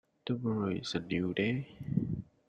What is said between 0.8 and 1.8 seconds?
a new day.